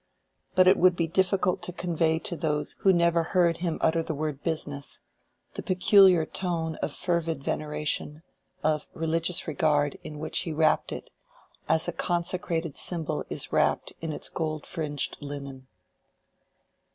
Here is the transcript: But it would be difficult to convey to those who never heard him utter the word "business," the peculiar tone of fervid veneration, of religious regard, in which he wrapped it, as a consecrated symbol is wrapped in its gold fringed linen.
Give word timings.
But 0.55 0.67
it 0.67 0.77
would 0.77 0.95
be 0.95 1.05
difficult 1.05 1.61
to 1.61 1.71
convey 1.71 2.17
to 2.17 2.35
those 2.35 2.75
who 2.79 2.91
never 2.91 3.21
heard 3.21 3.57
him 3.57 3.77
utter 3.81 4.01
the 4.01 4.15
word 4.15 4.41
"business," 4.41 4.99
the 5.53 5.61
peculiar 5.61 6.25
tone 6.25 6.73
of 6.77 6.91
fervid 6.91 7.43
veneration, 7.43 8.23
of 8.63 8.87
religious 8.95 9.47
regard, 9.47 9.99
in 10.03 10.17
which 10.17 10.39
he 10.39 10.53
wrapped 10.53 10.91
it, 10.91 11.11
as 11.69 11.87
a 11.87 11.91
consecrated 11.93 12.77
symbol 12.77 13.23
is 13.29 13.53
wrapped 13.53 13.93
in 14.01 14.11
its 14.11 14.27
gold 14.27 14.65
fringed 14.65 15.17
linen. 15.21 15.67